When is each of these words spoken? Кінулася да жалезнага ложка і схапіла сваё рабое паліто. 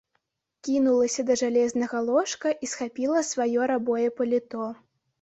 Кінулася 0.67 1.25
да 1.27 1.35
жалезнага 1.43 2.03
ложка 2.09 2.57
і 2.63 2.73
схапіла 2.75 3.25
сваё 3.31 3.71
рабое 3.77 4.05
паліто. 4.21 4.65